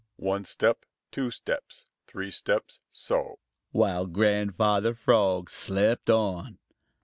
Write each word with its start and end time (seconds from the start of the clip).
"One 0.15 0.45
step, 0.45 0.85
two 1.11 1.29
steps, 1.29 1.85
three 2.07 2.31
steps, 2.31 2.79
so!" 2.89 3.37
while 3.71 4.07
Grandfather 4.07 4.95
Frog 4.95 5.47
slept 5.51 6.09
on. 6.09 6.57